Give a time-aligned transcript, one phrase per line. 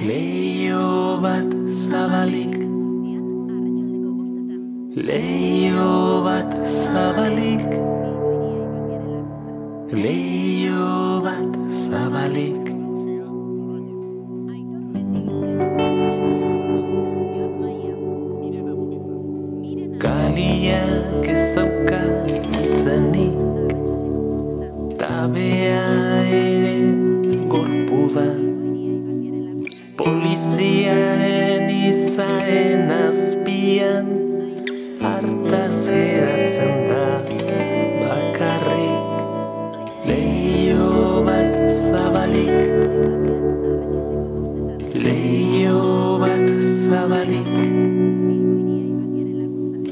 [0.00, 2.54] Leio bat zabalik.
[4.94, 7.66] Leio bat zabalik.
[9.90, 12.57] Leio bat zabalik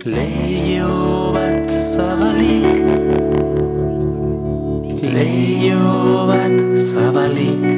[0.06, 2.78] Leio bat zabalik
[5.02, 5.80] Leio
[6.30, 7.75] bat zabalik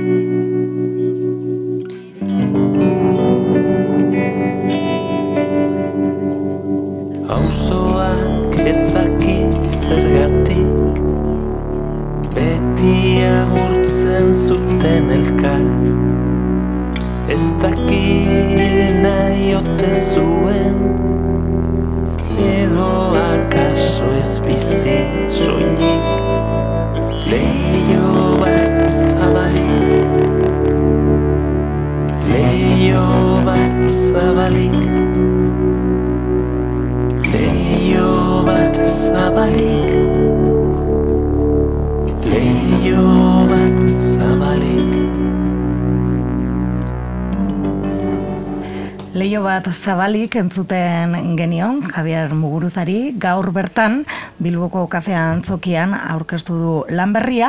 [49.18, 54.04] Leio bat zabalik entzuten genion, Javier Muguruzari, gaur bertan
[54.38, 57.48] Bilboko kafea antzokian aurkeztu du lan berria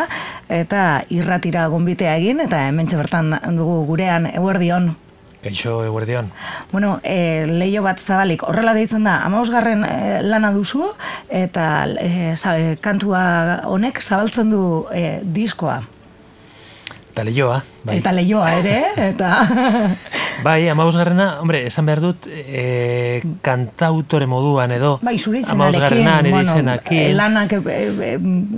[0.49, 4.95] eta irratira gonbitea egin eta hementxe bertan dugu gurean eguerdion.
[5.43, 6.31] Gaixo eguerdion.
[6.71, 9.93] Bueno, e, leio bat zabalik, horrela deitzen da, amausgarren e,
[10.25, 10.89] lana duzu
[11.29, 11.69] eta
[12.01, 13.21] e, za, e, kantua
[13.69, 15.83] honek zabaltzen du e, diskoa.
[17.19, 17.97] Eta leioa, bai.
[17.99, 18.75] Eta leioa ere,
[19.09, 19.29] eta...
[20.43, 26.53] Bai, amabosgarrena, hombre, esan behar dut, e, kantautore moduan edo, Bai, zure izenarekin, nire bueno,
[26.53, 27.17] izenakin.
[27.17, 28.11] lanak e, e,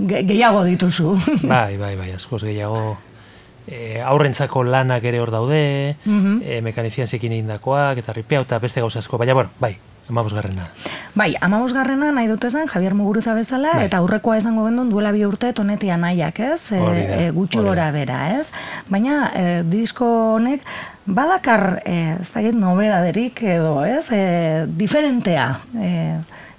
[0.06, 1.16] ge- gehiago dituzu.
[1.42, 2.98] Bai, bai, bai, askoz gehiago.
[3.66, 6.38] E, aurrentzako lanak ere hor daude, Mhm.
[6.44, 9.74] e, mekanizianzekin egindakoak, eta ripea, eta beste gauza asko, baina, bueno, bai,
[10.08, 10.68] amabosgarrena.
[11.14, 13.86] Bai, amabosgarrena nahi dut esan, Javier Muguruza bezala, Bai.
[13.86, 16.72] eta aurrekoa esango gendun duela bi urte tonetia nahiak, ez?
[16.72, 18.48] E, e, gutxi gora bera, ez?
[18.90, 20.64] Baina e, disko honek
[21.06, 24.06] badakar, e, ez dakit nobedaderik edo, ez?
[24.12, 24.22] E,
[24.78, 25.92] diferentea, e,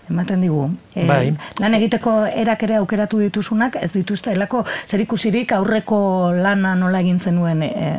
[0.09, 0.67] ematen digu.
[0.93, 1.33] E, Bai.
[1.59, 7.63] Lan egiteko erak ere aukeratu dituzunak, ez dituzte helako zerikusirik aurreko lana nola egin zenuen,
[7.63, 7.91] e,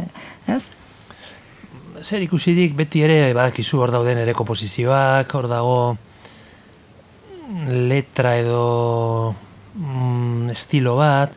[0.47, 0.65] ez?
[2.05, 5.77] Zer ikusirik beti ere badakizu hor dauden ere komposizioak, hor dago
[7.89, 9.35] letra edo
[9.75, 11.33] mm, estilo bat,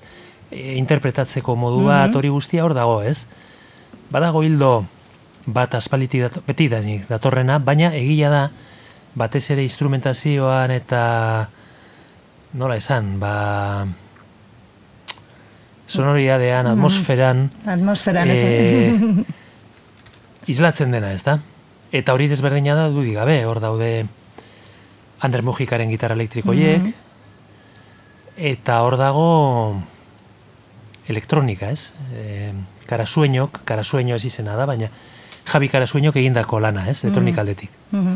[0.51, 3.23] e, interpretatzeko modu bat, hori guztia hor dago, ez?
[4.11, 4.71] Badago hildo
[5.47, 8.43] bat aspaliti dat, beti danik datorrena, baina egia da
[9.17, 11.01] batez ere instrumentazioan eta
[12.59, 13.87] nola esan, ba
[15.87, 19.35] sonoridadean, atmosferan, Atmosferan, ez?
[20.47, 21.39] islatzen dena, ez da?
[21.91, 24.07] Eta hori desberdina da dudik gabe, hor daude
[25.23, 26.91] Ander Mujikaren gitarra elektrikoiek,
[28.37, 29.27] eta hor dago
[31.07, 31.93] elektronika, ez?
[32.13, 32.51] E,
[32.87, 34.91] karasueñok, karasueño ez izena da, baina
[35.47, 37.03] Javi Karasueñok egindako lana, ez?
[37.03, 37.71] Elektronika aldetik.
[37.91, 38.15] Mhm.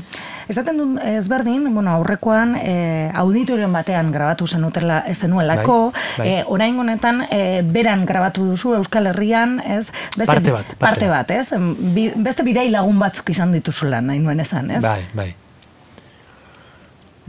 [0.51, 2.73] Esaten dut ezberdin, bueno, aurrekoan e,
[3.15, 6.27] auditorion batean grabatu zenutela zenuelako, Bai, bai.
[6.27, 9.85] e, orain honetan e, beran grabatu duzu Euskal Herrian, ez?
[10.17, 11.53] Parte bat, parte parte bat, ez?
[11.95, 14.81] Bi, beste bidei lagun batzuk izan dituzula, nahi nuen esan, ez?
[14.83, 15.29] Bai, bai.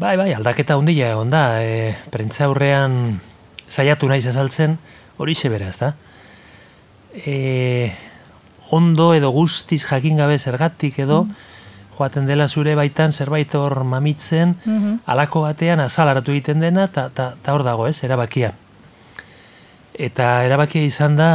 [0.02, 1.44] Bai, bai, aldaketa handia egon da.
[1.62, 3.20] E, prentza aurrean
[3.68, 4.78] saiatu naiz azaltzen,
[5.22, 5.92] hori bera, ez da?
[7.14, 7.92] E,
[8.72, 11.26] ondo edo guztiz jakin gabe zergatik edo,
[12.02, 14.56] joaten dela zure baitan zerbait hor mamitzen,
[15.06, 18.52] halako batean azalaratu egiten dena, eta ta, ta hor dago, ez, erabakia.
[19.92, 21.30] Eta erabakia izan da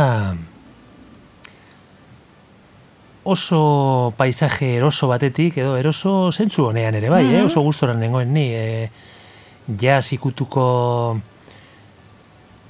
[3.27, 7.43] oso paisaje eroso batetik, edo eroso zentzu honean ere bai, eh?
[7.43, 8.89] oso gustoran nengoen ni, e,
[9.67, 10.67] jazz ikutuko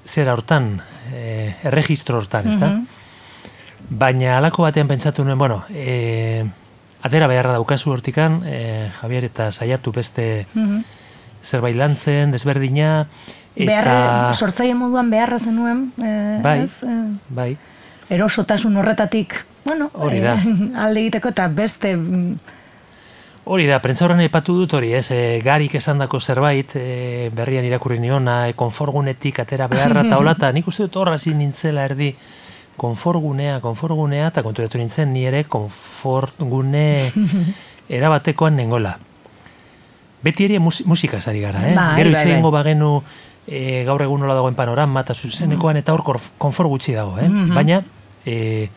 [0.07, 0.71] zera hortan,
[1.13, 2.71] e, erregistro hortan, ez da?
[3.87, 6.41] Baina halako batean pentsatu nuen, bueno, e,
[7.03, 10.45] atera beharra daukazu hortikan, e, Javier eta saiatu beste
[11.43, 13.07] zerbait lantzen, desberdina,
[13.55, 13.69] eta...
[13.69, 16.11] Beharra, sortzaile moduan beharra zenuen, e,
[16.43, 16.83] Bai, ez?
[16.83, 16.97] E,
[17.29, 17.51] bai.
[18.09, 20.35] erosotasun horretatik, bueno, Hori da.
[20.35, 22.53] eh, alde egiteko eta beste mm,
[23.47, 28.49] Hori da, prentzaurren aipatu dut hori, ez, e, garik esandako zerbait, e, berrian irakurri niona,
[28.49, 32.09] e, konforgunetik atera beharra eta hola, nik uste dut horra nintzela erdi,
[32.77, 37.11] konforgunea, konforgunea, eta konturatu nintzen ni ere konforgune
[37.97, 38.97] erabatekoan nengola.
[40.23, 41.73] Beti ere musi, musikaz ari gara, eh?
[41.75, 42.31] Bai, Gero bai, hitz bai.
[42.31, 42.91] egingo bagenu
[43.47, 46.05] e, gaur egun nola dagoen panorama, eta zuzenekoan eta hor
[46.37, 47.29] konfor gutxi dago, eh?
[47.53, 47.81] Baina,
[48.25, 48.69] e,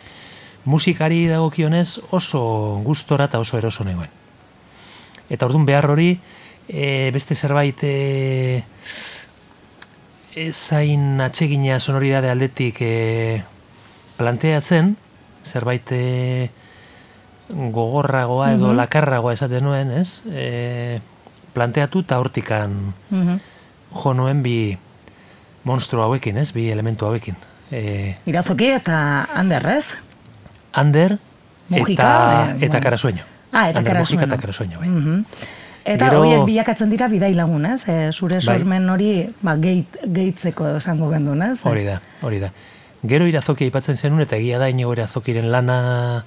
[0.64, 2.42] musikari dagokionez oso
[2.84, 4.10] gustora eta oso eroso nengoen.
[5.30, 6.12] Eta orduan behar hori,
[6.68, 8.62] e, beste zerbait e,
[10.36, 13.42] ezain atsegina sonoridade aldetik e,
[14.20, 14.94] planteatzen,
[15.44, 16.50] zerbait e,
[17.50, 20.20] gogorragoa edo lakarragoa esaten nuen, ez?
[20.28, 21.00] E,
[21.54, 22.76] planteatu eta hortikan
[23.08, 23.40] mhm.
[23.96, 24.76] jo nuen bi
[25.64, 26.50] monstru hauekin, ez?
[26.54, 27.38] Bi elementu hauekin.
[27.70, 29.00] E, irazoki eta
[29.34, 29.94] Ander, ez?
[30.72, 31.16] Ander
[31.70, 33.24] Mujika, eta, eh, eta karasueño.
[33.52, 34.26] Ah, eta karasueno.
[34.26, 34.88] eta karasueño, bai.
[34.88, 35.24] Mhm.
[35.84, 37.88] Eta Gero- horiek bilakatzen dira bidai lagun, ez?
[37.88, 38.42] E, zure Bai.
[38.42, 41.64] sormen hori ba, geit, gehitzeko esango gendun, ez?
[41.64, 42.52] Hori da, hori da.
[43.02, 46.24] Gero irazoki aipatzen zenun eta egia da inigo irazokiren lana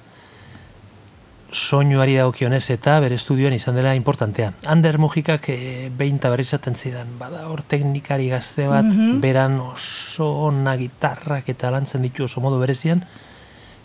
[1.54, 4.50] soinuari dagokionez eta bere estudioan izan dela importantea.
[4.66, 5.58] Ander Mujikak e,
[5.96, 8.88] behin eta berriz esaten zidan, bada hor teknikari gazte bat,
[9.22, 13.04] beran oso ona gitarrak eta lantzen ditu oso modu berezian,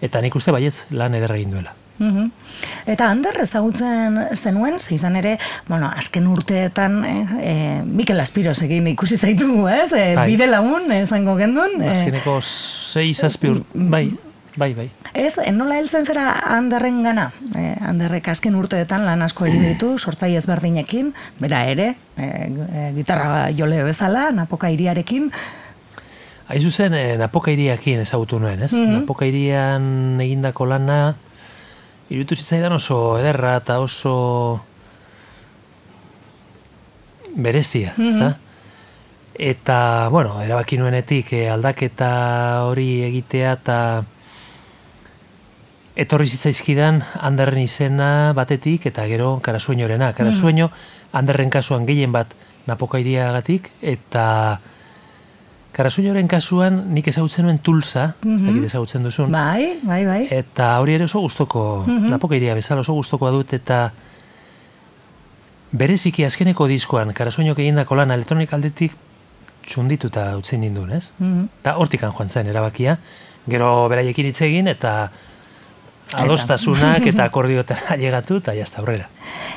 [0.02, 1.76] eta nik uste baietz lan ederra egin duela.
[2.00, 2.32] Mhm.
[2.90, 5.38] Eta Ander ezagutzen zenuen, ze izan ere,
[5.68, 9.92] bueno, azken urteetan eh, Mikel Aspiros egin ikusi zaitu, ez?
[9.94, 10.26] Eh, Bai.
[10.32, 11.82] bide lagun, esango gendun.
[11.92, 13.62] Azkeneko sei zazpi ur...
[13.74, 14.08] Bai,
[14.56, 14.88] bai, bai.
[15.14, 17.30] Ez, nola heltzen zera Anderren gana?
[17.56, 23.50] Eh, Anderrek azken urteetan lan asko egin ditu, sortzai ezberdinekin, bera ere, eh, eh, gitarra
[23.56, 25.32] jole bezala, napoka iriarekin,
[26.50, 28.72] Hain zuzen, eh, Napoka iriakin ezagutu nuen, ez?
[28.74, 31.14] Napoka irian egindako lana,
[32.10, 34.14] iruditu zitzaidan oso ederra eta oso
[37.36, 38.38] berezia, ezta?
[39.40, 43.78] Eta, bueno, erabaki nuenetik eh, aldaketa hori egitea eta
[46.00, 50.12] etorri zitzaizkidan Anderren izena batetik eta gero Karasueñorena.
[50.18, 50.72] Karasueño
[51.12, 52.34] Anderren kasuan gehien bat
[52.68, 54.60] Napoka iriagatik eta
[55.72, 59.32] Karasueñoren kasuan nik ezagutzen nuen Tulsa, ez dakit ezagutzen duzun.
[59.32, 60.22] bai, bai, bai.
[60.34, 63.92] Eta hori ere oso gustoko, napoka iria bezala oso gustokoa dut eta
[65.72, 68.96] bereziki azkeneko diskoan karasueñok egindako lana elektronik aldetik
[69.70, 71.12] txundituta utzi nindun, ez?
[71.20, 71.44] Mhm.
[71.62, 72.98] Eta hortikan joan zen erabakia,
[73.48, 75.12] gero beraiekin hitz egin eta
[76.14, 79.10] adostasunak eta akordiotara llegatu eta jazta aurrera.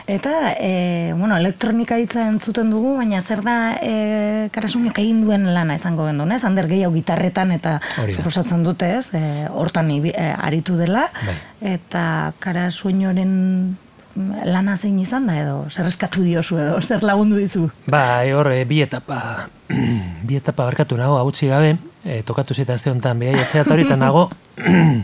[0.06, 5.76] Eta, e, bueno, elektronika hitza entzuten dugu, baina zer da e, karasuñok egin duen lana
[5.78, 6.43] izango gendun, ez?
[6.44, 7.78] Ander gehiago gitarretan eta
[8.10, 9.12] suposatzen dute, ez?
[9.14, 11.37] E, hortan e, aritu dela, Bai.
[11.76, 12.04] eta
[12.43, 13.78] karasuñoren
[14.17, 17.69] lana zein izan da edo, zer eskatu diozu edo, zer lagundu dizu?
[17.87, 19.49] Ba, hor, e, bi etapa,
[20.29, 24.31] bi etapa barkatu nago, hau gabe, e, tokatu zita azte honetan eta hori eta nago,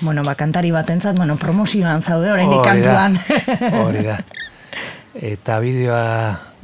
[0.00, 3.82] Bueno, ba, kantari batentzat, bueno, promozioan zaude, oraindik Hori da, kantuan.
[3.84, 4.20] Hori da.
[5.34, 6.04] Eta bideoa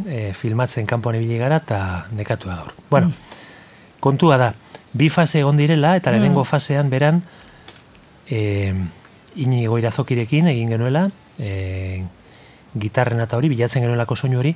[0.07, 1.79] e, filmatzen kanpoan ibili gara eta
[2.15, 2.73] nekatua gaur.
[2.89, 3.11] Bueno,
[4.01, 4.53] kontua da,
[4.95, 7.25] bi fase egon direla eta lehenengo fasean beran
[8.31, 8.73] e,
[9.35, 12.05] inigo irazokirekin egin genuela, e,
[12.79, 14.55] gitarren eta hori, bilatzen genuelako soinu hori,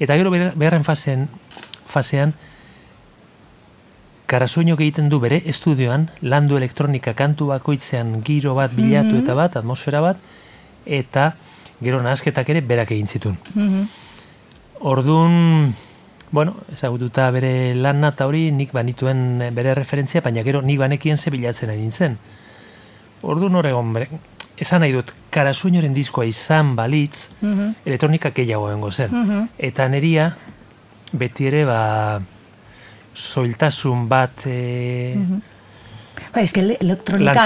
[0.00, 1.28] eta gero beharren fasean,
[1.86, 2.34] fasean
[4.28, 10.02] Karasueñok egiten du bere estudioan, landu elektronika kantu bakoitzean giro bat bilatu eta bat, atmosfera
[10.04, 10.18] bat,
[10.84, 11.30] eta
[11.80, 13.38] gero nahasketak ere berak egin zituen.
[13.54, 13.86] Mhm.
[14.80, 15.74] Orduan,
[16.30, 21.30] bueno, ezagututa bere lana eta hori nik banituen bere referentzia, baina gero nik banekien ze
[21.30, 22.18] bilatzen ari nintzen.
[23.22, 24.10] Orduan horregon, bere,
[24.58, 27.70] esan nahi dut, karasueñoren diskoa izan balitz, Mhm.
[27.86, 29.48] elektronika gehiago egongo zen.
[29.58, 30.32] Eta neria,
[31.12, 32.20] beti ere, ba,
[33.14, 35.16] soiltasun bat, e,
[36.34, 37.44] Ba, eske ele- elektronika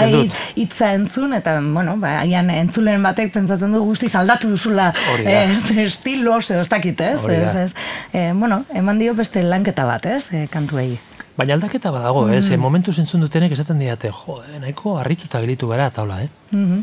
[0.57, 6.51] hitza entzun, eta, bueno, ba, agian entzulen batek pentsatzen du guztiz aldatu duzula ez, estilos
[6.51, 7.25] edo ez dakit, ez?
[7.25, 7.75] Ez, ez.
[8.13, 10.99] E, bueno, eman dio beste lanketa bat, ez, e, kantuei.
[11.33, 12.51] Baina aldaketa badago, ez?
[12.51, 12.61] Mm.
[12.61, 16.29] Momentu zentzun dutenek esaten diate, jo, eh, nahiko harrituta gelitu gara, taula, eh?
[16.53, 16.83] Mhm.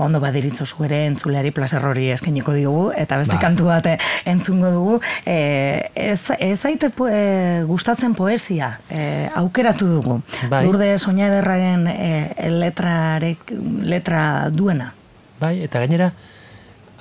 [0.00, 3.40] Ondo badiritzo zu ere entzuleari plazer hori eskainiko diogu eta beste Ba.
[3.42, 5.00] kantu bat eh, entzungo dugu.
[5.26, 10.22] E, ez, ez aite po, e, gustatzen poesia e, aukeratu dugu.
[10.48, 10.64] Bai.
[10.64, 13.52] Lurde soña ederraren e, letrarek,
[13.84, 14.94] letra duena.
[15.40, 16.14] Bai, eta gainera,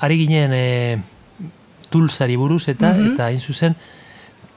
[0.03, 0.99] ari ginen e,
[1.89, 3.79] tulsari buruz eta, eta hain zuzen,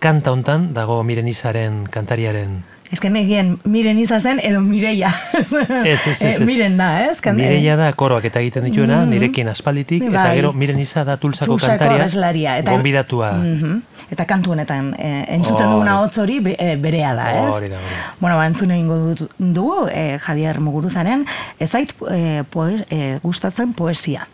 [0.02, 5.08] kanta hontan dago Miren Izaren kantariaren Ezken egien miren izazen edo mireia.
[5.32, 6.40] Ez, ez, ez, ez.
[6.42, 7.22] Eh, miren da, ez?
[7.24, 9.10] Kan- Mireia da koroak eta egiten dituena, Mhm.
[9.14, 10.34] nirekin aspalditik, eta Bai.
[10.36, 13.30] gero miren iza da tulsako Tulsako kantaria, abeslaria, eta- gonbidatua.
[13.38, 13.78] Mhm.
[14.12, 15.72] Eta kantu honetan eh, entzuten Hori.
[15.78, 17.54] duguna hotz hori be- eh, berea da, ez?
[17.54, 17.96] Hori da, hori.
[18.20, 21.24] Bueno, ba, entzun egingo dut- dugu eh, Javier Muguruzaren,
[21.58, 24.28] ez zait eh, poe, eh, gustatzen poesia.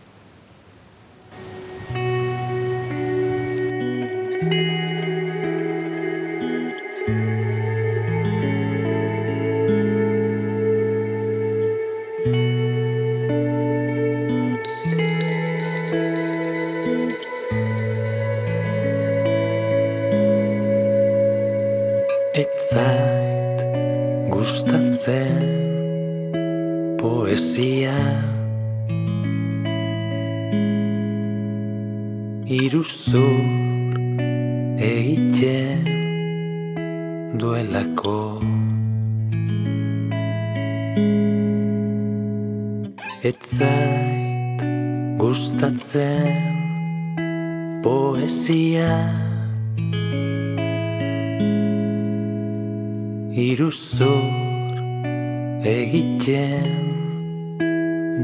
[37.35, 38.41] Duelako
[43.21, 44.63] Ez zait
[45.19, 46.59] gustatzen
[47.83, 48.95] poesia.
[53.35, 54.71] Iruzur
[55.67, 56.95] egiten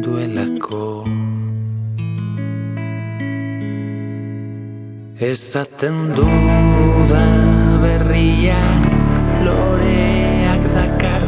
[0.04, 1.04] duelako.
[5.18, 6.74] Esaten du
[7.08, 7.26] da
[7.82, 8.84] berriak
[9.44, 11.24] loreak dakartza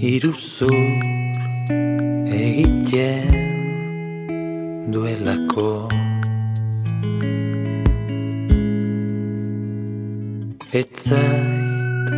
[0.00, 0.74] Iruzur
[2.26, 3.30] egiten
[4.92, 5.88] duelako.
[10.72, 12.10] Ez zait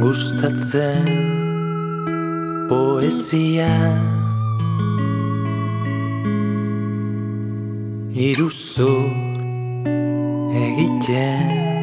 [0.00, 1.06] gustatzen
[2.68, 3.74] poesia.
[8.14, 9.10] Iruzur
[10.50, 11.79] egiten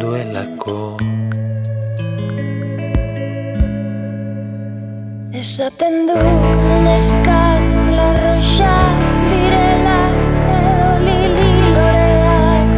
[0.00, 0.96] duelako.
[5.32, 6.16] Esaten du
[6.84, 7.64] neskak
[7.96, 8.74] larroxa
[9.30, 10.00] direla
[10.56, 12.72] edo lili loreak.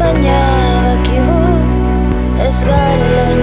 [0.00, 0.40] Baina
[0.86, 1.42] bakigu
[2.48, 3.33] ez garela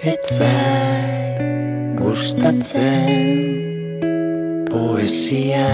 [0.00, 1.40] Ez zait
[1.98, 3.26] gustatzen
[4.70, 5.66] poesia.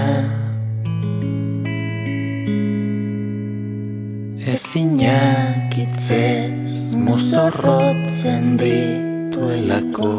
[4.49, 10.15] Ezinak itzez mozorrotzen dituelako.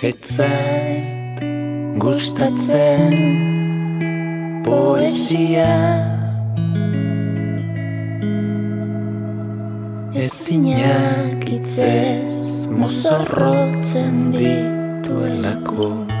[0.00, 1.44] Etzait
[2.00, 3.20] gustatzen
[4.64, 6.21] poesia
[10.22, 16.11] Ezinak itzez mozorrotzen dituelako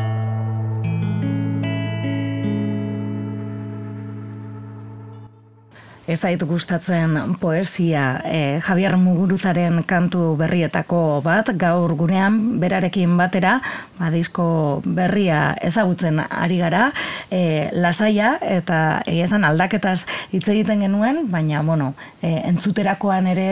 [6.12, 13.54] Ez zait gustatzen poesia e, Javier Muguruzaren kantu berrietako bat, gaur gunean berarekin batera,
[13.96, 16.90] ba, disko berria ezagutzen ari gara,
[17.32, 20.02] e, lasaia eta esan aldaketaz
[20.36, 23.48] hitz egiten genuen, baina bueno, e, entzuterakoan ere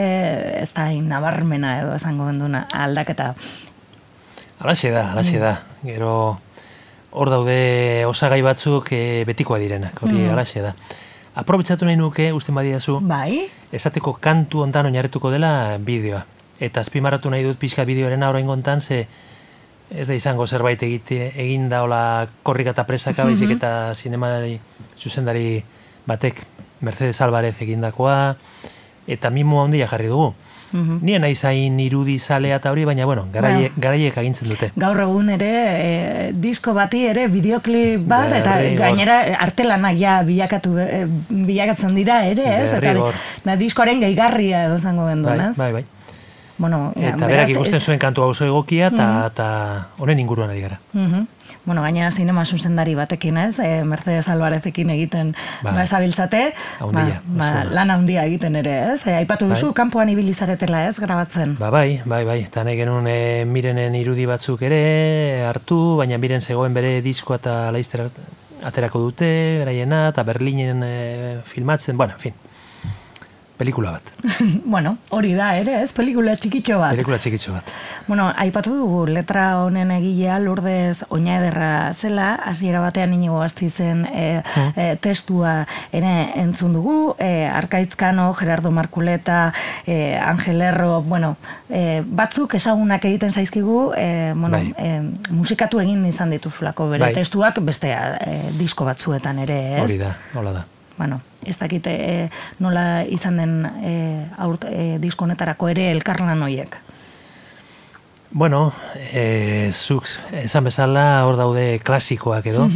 [0.60, 3.32] ez da nabarmena edo esango genduna aldaketa.
[4.60, 5.54] Alaxe da, alaxe da.
[5.80, 6.12] Gero
[7.16, 10.34] hor daude osagai batzuk e, betikoa direnak, hori Mm.
[10.36, 10.74] alaxe da.
[11.40, 13.46] Aprobetsatu nahi nuke, usten badiazu, Bai?
[13.72, 16.26] esateko kantu ontan oinarrituko dela bideoa.
[16.60, 19.06] Eta azpimarratu nahi dut pixka bideoaren aurrein gontan, ze
[19.90, 24.58] ez da izango zerbait egite, egin da hola korrika eta presaka, baizik eta zinemari
[24.98, 25.62] zuzendari
[26.06, 26.44] batek
[26.84, 28.36] Mercedes Alvarez egindakoa,
[29.08, 30.34] eta mimo handia jarri dugu.
[30.72, 33.74] Nien nahi zain irudi zalea eta hori, baina bueno, garaie, Bueno.
[33.76, 34.70] garaiek agintzen dute.
[34.76, 41.06] Gaur egun ere e, disko bati ere bideoklip bat eta gainera artelanak ja bilakatu e,
[41.28, 42.72] bilakatzen dira ere, ez?
[42.72, 42.94] Eta
[43.44, 45.56] da diskoaren gehigarria edo zango Bai, ez?
[45.56, 45.84] bai, bai.
[46.60, 49.44] Bueno, Eta berak ikusten zuen kantu hau oso egokia eta eta
[49.98, 50.76] honen inguruan ari gara.
[50.92, 51.26] Mhm.
[51.64, 53.58] Bueno, gainera sinema zuzendari batekin, ez?
[53.60, 55.74] E, Mercedes Alvarezekin egiten Bai.
[55.74, 57.74] ba, esabiltzate, Haundia, ba, ba, oso.
[57.74, 59.06] lan handia egiten ere, ez?
[59.06, 59.74] E, aipatu duzu, Bai.
[59.80, 61.56] kanpoan ibili zaretela, ez, grabatzen.
[61.60, 62.38] Ba, bai, bai, bai.
[62.44, 67.56] Eta nahi genuen e, mirenen irudi batzuk ere hartu, baina miren zegoen bere diskoa eta
[67.72, 68.08] laizter
[68.64, 69.30] aterako dute,
[69.64, 72.34] beraiena, eta Berlinen e, filmatzen, bueno, en fin.
[73.60, 74.02] Pelikula bat.
[74.64, 75.90] bueno, hori da ere, ez?
[75.92, 76.94] Pelikula txikitxo bat.
[76.94, 77.66] Pelikula txikitxo bat.
[78.06, 84.42] Bueno, aipatu dugu letra honen egilea Lourdes Oña ederra zela, hasiera batean inigo zen e,
[84.76, 89.52] e, testua ere entzun dugu, e, Arkaitzkano, Gerardo Markuleta,
[89.84, 91.36] e, Angel Erro, bueno,
[91.68, 94.72] e, batzuk ezagunak egiten zaizkigu, e, bueno, Bai.
[94.78, 95.00] e,
[95.36, 97.14] musikatu egin izan dituzulako bere Bai.
[97.20, 99.84] testuak beste e, disko batzuetan ere, ez?
[99.84, 100.68] Hori da, hola da.
[101.00, 102.16] Bueno, ez dakite e,
[102.60, 103.92] nola izan den e,
[104.36, 106.74] aurt, e, disko honetarako ere elkarlan hoiek.
[108.36, 108.74] Bueno,
[109.16, 110.04] e, zuk
[110.42, 112.66] esan bezala hor daude klasikoak edo.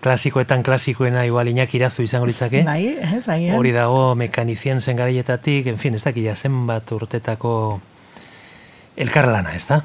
[0.00, 2.62] Klasikoetan klasikoena igual Iñaki Irazu izango litzake.
[2.64, 3.58] Bai, ez, agian.
[3.58, 7.52] Hori dago mekanicien zen garaietatik, en fin, ez dakila zenbat urtetako
[8.96, 9.82] elkarlana, ez da?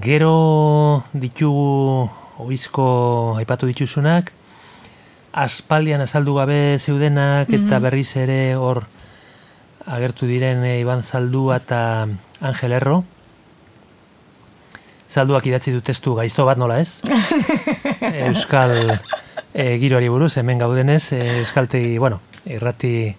[0.00, 2.08] Gero ditugu
[2.48, 2.88] oizko
[3.36, 4.32] aipatu dituzunak,
[5.34, 8.84] aspaldian azaldu gabe zeudenak eta berriz ere hor
[9.84, 12.06] agertu diren eh, Iban Zaldua eta
[12.40, 13.02] Angel Erro.
[15.10, 17.02] Zalduak idatzi du testu gaizto bat nola ez?
[18.28, 18.74] Euskal
[19.54, 23.14] e, giroari buruz, hemen gaudenez, e, euskaltegi, bueno, irrati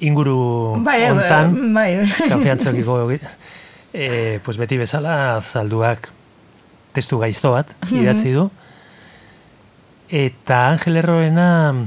[0.00, 1.90] inguru Bai, eh, hontan, bai.
[2.30, 2.96] konfiantzokiko
[3.92, 6.08] e, pues beti bezala zalduak
[6.94, 8.48] testu gaizto bat idatzi du.
[10.10, 11.86] Eta Angel Erroena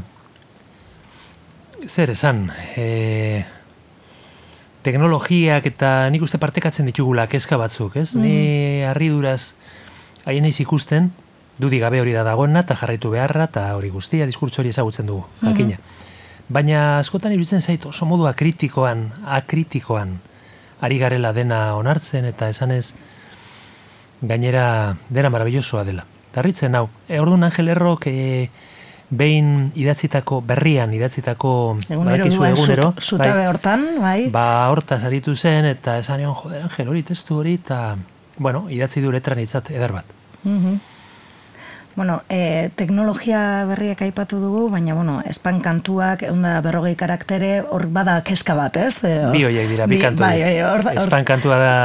[1.87, 3.43] zer esan, e,
[4.83, 8.13] teknologiak eta nik uste partekatzen ditugula kezka batzuk, ez?
[8.15, 9.55] Ni harriduraz
[10.23, 11.11] haien naiz ikusten,
[11.59, 15.27] dudi gabe hori da dagoena, eta jarraitu beharra, eta hori guztia, diskurtso hori ezagutzen dugu,
[15.41, 15.81] jakina.
[16.47, 20.15] Baina askotan iruditzen zait oso modua kritikoan, akritikoan,
[20.79, 22.93] ari garela dena onartzen, eta esanez
[24.23, 26.07] gainera dena marabillosoa dela.
[26.33, 28.49] Tarritzen hau, e, orduan Angel Errok e,
[29.13, 31.51] behin idatzitako, berrian idatzitako,
[31.87, 34.29] Egunero badakizu duen egunero, zut- zutabe hortan, bai.
[34.33, 37.95] Ba, hortaz aritu zen, eta esan egon, joder, Angel, hori testu hori, eta,
[38.39, 40.05] bueno, idatzi du letran itzat, eder bat.
[40.43, 40.79] Mhm.
[41.95, 48.15] Bueno, e, teknologia berriak aipatu dugu, baina, bueno, espan kantuak, eunda berrogei karaktere, hor bada
[48.25, 49.03] keska bat, ez?
[49.05, 50.23] E, hor- Bi horiek dira, bi kantu.
[50.23, 51.75] Bai, bai, hor, hor, Espan kantua da,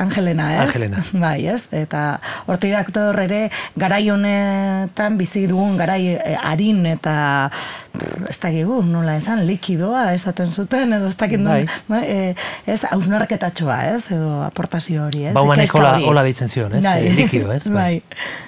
[0.00, 0.60] Angelena, ez?
[0.70, 1.04] Angelena.
[1.26, 1.68] Bai, ez?
[1.76, 3.42] Eta hortik daktor ere
[3.76, 7.50] garai honetan bizi dugun garai eh, arin eta
[7.92, 11.66] pff, ez dakigu, nola esan, likidoa esaten zuten, edo ez dakit Bai.
[11.92, 12.02] bai.
[12.08, 12.34] e,
[12.66, 14.06] ez, hausnarketatxoa, ez?
[14.16, 15.34] Edo aportazio hori, ez?
[15.36, 16.84] baumanek Kezka hola, deitzen zion, ez?
[16.88, 17.00] Bai.
[17.08, 17.66] E, likido, ez?
[17.80, 17.98] Bai.
[18.00, 18.46] Bai,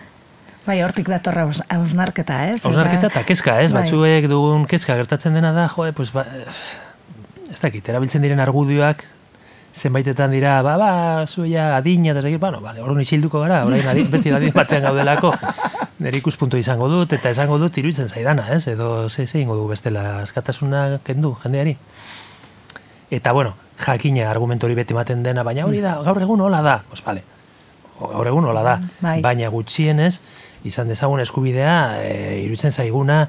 [0.85, 2.61] hortik datorra haus- hausnarketa, ez?
[2.65, 3.73] Hausnarketa eta kezka, ez?
[3.73, 3.83] Bai.
[3.83, 6.25] Batzuek dugun kezka gertatzen dena da, joe, pues, ba,
[7.51, 9.05] ez dakit, erabiltzen diren argudioak,
[9.75, 10.91] zenbaitetan dira, ba, ba,
[11.31, 14.83] zuia adina, eta ez dakit, bueno, vale, orduan isilduko gara, orain adin, besti adin batean
[14.89, 15.33] gaudelako,
[16.01, 18.65] nire ikuspuntu izango dut, eta esango dut iruditzen zaidana, ez?
[18.73, 21.77] Edo ze, ze ingo du bestela askatasuna kendu jendeari.
[23.11, 23.55] Eta, bueno,
[23.85, 27.23] jakina argumentu hori beti ematen dena, baina hori da, gaur egun hola da, pues, vale,
[28.01, 29.21] gaur egun hola da, Bai.
[29.25, 30.21] baina gutxienez,
[30.65, 33.29] izan dezagun eskubidea, e, iruditzen zaiguna,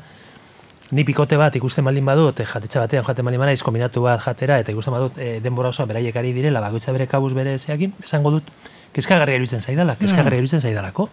[0.92, 4.60] ni pikote bat ikusten baldin badut, e, jatetxe batean jaten baldin banaiz, kombinatu bat jatera,
[4.60, 8.36] eta ikusten badut e, denbora osoa beraiek ari direla, bakoitza bere kabuz bere zeakin, esango
[8.38, 8.50] dut,
[8.96, 11.10] kezkagarria iruditzen zaidala, kezkagarria iruditzen zaidalako.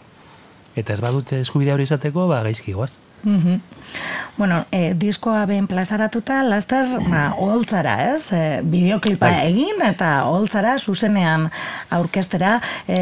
[0.79, 2.97] Eta ez badut eskubidea hori izateko, ba, gaizki goaz.
[3.23, 3.61] Mhm.
[4.37, 8.29] Bueno, e, diskoa behin plazaratuta, laster, ba, oholtzara, ez?
[8.33, 9.49] E, bideoklipa Bai.
[9.49, 11.49] egin eta oholtzara zuzenean
[11.91, 12.61] aurkestera.
[12.87, 13.01] E,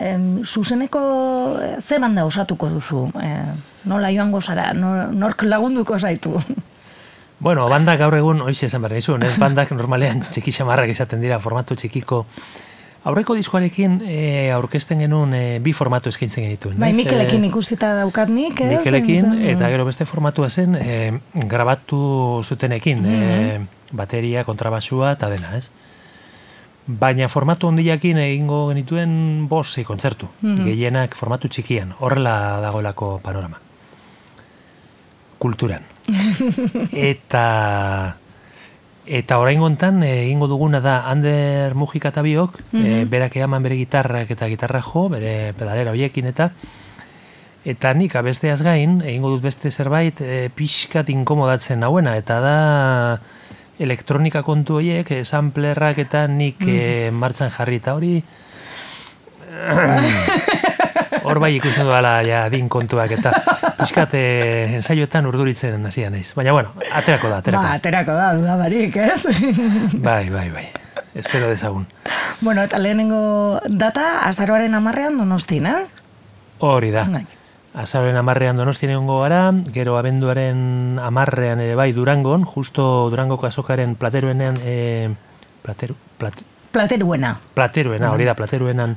[0.00, 1.00] em, zuzeneko
[1.62, 3.06] e, ze banda osatuko duzu?
[3.22, 3.30] E,
[3.88, 4.72] nola joango zara?
[4.74, 6.36] Nor, nork lagunduko zaitu?
[7.40, 11.40] Bueno, bandak gaur egun, hoize esan behar nizun, ez bandak normalean txiki xamarrak izaten dira,
[11.40, 12.26] formatu txikiko.
[13.04, 16.78] Aurreko diskoarekin e, aurkezten genuen e, bi formatu eskaintzen genituen.
[16.80, 16.92] bai?
[16.96, 18.70] Mikelekin E, ikusita daukat nik, ez?
[18.78, 23.60] Mikelekin, Enten- eta gero beste formatua zen, e, grabatu zutenekin, e,
[23.92, 25.68] bateria, kontrabasua eta dena, ez?
[26.86, 33.60] Baina formatu ondiakin egingo genituen bosei kontzertu, gehienak formatu txikian, horrela dagoelako panorama.
[35.38, 35.84] Kulturan.
[36.92, 38.16] eta
[39.06, 44.30] eta orain gontan egingo duguna da Ander Mujika eta biok, e, berak eaman bere gitarrak
[44.32, 46.50] eta gitarra jo, bere pedalera hoiekin eta
[47.64, 52.56] eta nik abesteaz gain, egingo dut beste zerbait e, pixkat inkomodatzen nauena, eta da
[53.80, 58.14] elektronika kontu horiek, e, samplerrak eta nik e, martxan jarri, eta hori
[61.24, 63.32] hor bai ikusten duela ja, din kontuak eta
[63.78, 64.24] pixkat e,
[64.78, 66.32] ensaioetan urduritzen hasia naiz.
[66.36, 67.62] Baina bueno, aterako da, aterako.
[67.64, 69.24] Ba, aterako da, duda barik, ez?
[69.98, 70.66] Bai, bai, bai.
[71.14, 71.86] Espero dezagun.
[72.40, 75.82] bueno, eta lehenengo data, azaroaren amarrean donostin, eh?
[76.58, 77.04] Hori da.
[77.10, 77.26] Bai.
[77.74, 84.60] Azaroren amarrean donostien egongo gara, gero abenduaren amarrean ere bai Durangon, justo Durangoko azokaren plateruenean,
[84.62, 85.10] e,
[85.62, 86.38] plateru, plat,
[86.70, 87.32] Plateruena.
[87.54, 88.96] plateruena, hori da, plateruenan,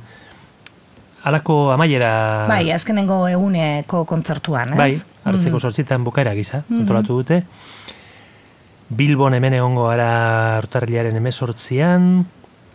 [1.28, 4.78] alako amaiera, Bai, azkenengo eguneko kontzertuan, ez?
[4.80, 4.92] bai,
[5.28, 7.42] hartzeko sortzitan bukaera gisa, antolatu dute.
[8.88, 12.24] Bilbon hemen egongo gara urtarrilaren emezortzian,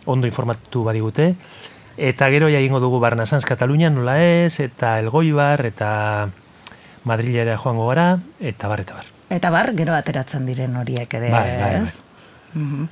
[0.06, 1.32] ondo informatu badigute,
[1.98, 5.90] eta gero ja egingo dugu Barnasans Katalunian nola ez, eta Elgoibar, eta
[7.04, 9.10] Madrilera joango gara, eta bar, eta bar.
[9.34, 11.96] Eta bar, gero ateratzen diren horiek ere, Bai, bai, ez?
[12.54, 12.88] Mhm.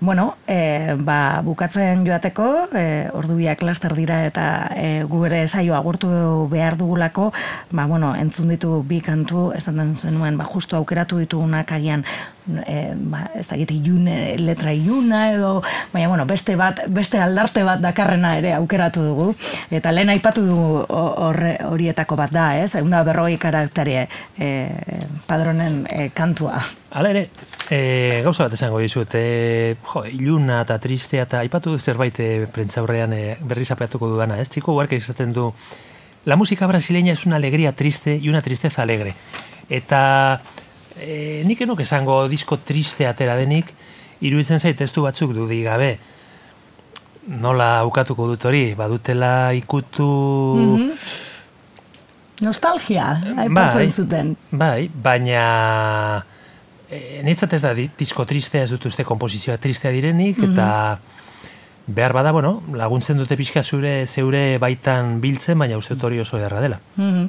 [0.00, 6.08] Bueno, e, ba, bukatzen joateko, e, ordubiak laster dira eta e, gu ere saio agurtu
[6.50, 7.30] behar dugulako,
[7.70, 12.04] ba, bueno, entzun ditu bi kantu, esan den zenuen, ba, justu aukeratu ditugunak agian,
[12.66, 18.36] e, ba, ez ilune, letra iluna edo, baina, bueno, beste bat, beste aldarte bat dakarrena
[18.38, 19.34] ere aukeratu dugu,
[19.70, 20.84] eta lehen aipatu dugu
[21.70, 22.74] horietako bat da, ez?
[22.74, 24.68] Egun da berrogei karaktere e,
[25.26, 26.60] padronen e, kantua.
[26.94, 27.28] Hala ere,
[27.74, 33.14] e, gauza bat esango dizut, e, jo, iluna eta tristea eta aipatu zerbait e, prentzaurrean
[33.16, 34.48] e, berriz apeatuko dudana, ez?
[34.52, 35.48] Txiko Huarka izaten du,
[36.24, 39.14] la música brasileña es una alegría triste y una tristeza alegre.
[39.68, 40.40] Eta
[41.00, 43.72] e, nik enok esango disko triste atera denik,
[44.20, 45.96] iruditzen zait testu batzuk dudi gabe,
[47.26, 50.92] nola aukatuko dut hori, badutela ikutu...
[52.44, 53.08] Nostalgia,
[53.38, 53.90] aipatzen Bai.
[53.90, 54.30] zuten.
[54.50, 56.24] Bai, baina
[56.90, 60.98] e, niretzat ez da di- disko tristea ez dut uste komposizioa tristea direnik, eta
[61.86, 66.38] behar bada, bueno, laguntzen dute pixka zure zeure baitan biltzen, baina uste dut hori oso
[66.38, 66.80] ederra dela.
[66.96, 67.28] Mhm.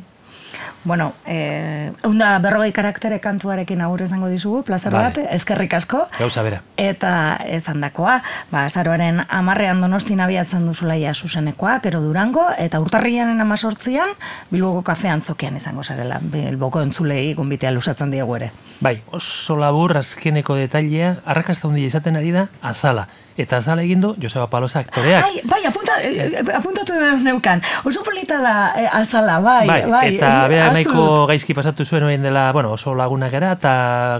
[0.85, 5.07] Bueno, eh, eunda berrogei karaktere kantuarekin agur esango dizugu, plazer Vale.
[5.07, 6.03] bat, eskerrik asko.
[6.19, 6.61] Gauza bera.
[6.77, 8.19] Eta esan dakoa,
[8.51, 14.13] ba, azaroaren amarrean donostin abiatzen duzulaia zuzenekoa, gero durango, eta urtarriaren amazortzian,
[14.51, 18.51] Bilboko kafean zokian izango zarela, Bilboko entzulei gombitea lusatzen diegu ere.
[18.79, 23.07] Bai, oso labur azkeneko detailea, arrakasta handia izaten ari da, azala.
[23.37, 25.25] Eta azala egin du Joseba Palosa aktoreak.
[25.25, 26.93] Ai, bai, apunta, eh, eh, apuntatu
[27.23, 27.61] neukan.
[27.83, 30.15] Oso polita da eh, azala, bai, Bai, bai.
[30.15, 33.73] eta eh, bera nahiko gaizki pasatu zuen orain dela, bueno, oso lagunak gara, eta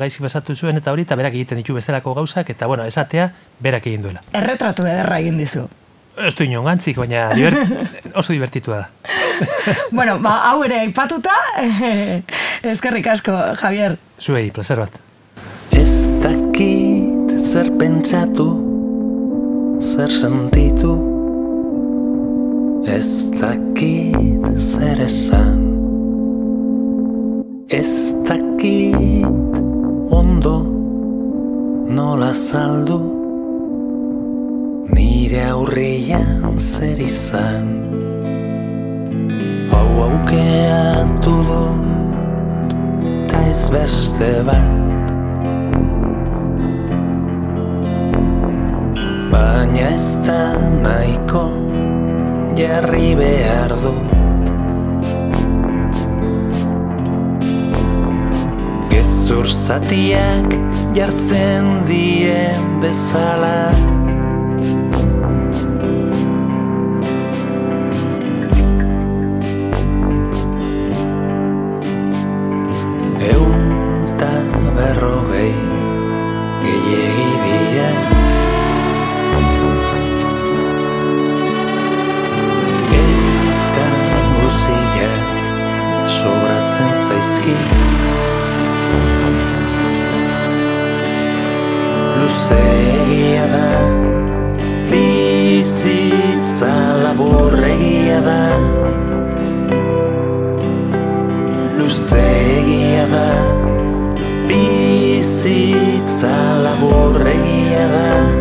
[0.04, 3.30] gaizki pasatu zuen, eta hori, eta berak egiten ditu bestelako gauzak, eta bueno, esatea,
[3.64, 4.22] berak egin duela.
[4.34, 5.64] Erretratu ederra egin dizu.
[6.20, 7.56] Ez du inon gantzik, baina diber,
[8.20, 8.90] oso divertitua da.
[9.96, 11.32] bueno, ba, hau ere aipatuta,
[12.64, 13.32] eskerrik asko,
[13.64, 13.98] Javier.
[14.20, 15.00] Zuei, placer bat.
[15.72, 18.48] Ez dakit zer pentsatu,
[19.86, 20.94] zer sentitu?
[22.90, 25.62] Ez dakit zer esan.
[27.70, 29.54] Ez dakit
[30.10, 30.58] ondo
[31.98, 32.98] nola saldu.
[34.90, 37.70] Nire aurrian zer izan.
[39.70, 44.85] Hau aukeratu dut ez beste bat
[49.36, 51.42] Baina ez da nahiko
[52.56, 54.54] jarri behar dut.
[58.94, 60.56] Gezur zatiak
[60.96, 63.58] jartzen dien bezala
[98.16, 98.58] laburregia da
[101.78, 103.30] Luzegia da
[104.48, 106.28] Bizitza
[106.64, 108.35] laburregia da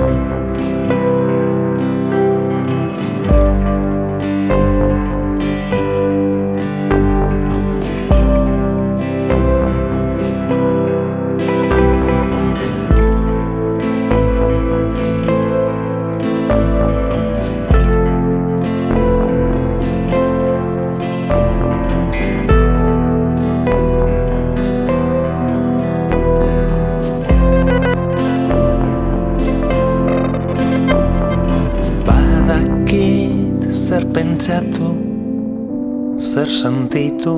[36.18, 37.36] zer sentitu?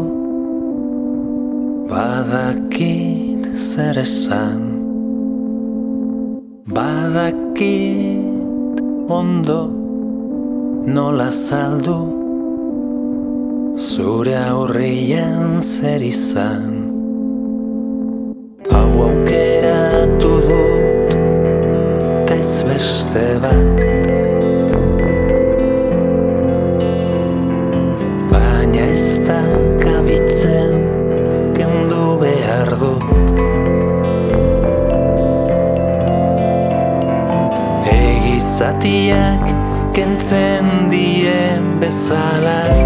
[1.88, 4.60] Badakit zer esan.
[6.68, 8.26] Badakit
[9.08, 9.70] ondo
[10.86, 12.00] nola zaldu
[13.76, 16.72] Zure aurrian zer izan.
[18.72, 21.16] Hau aukeratu dut
[22.26, 23.75] Tez beste bat
[39.96, 42.85] kentzen dien bezala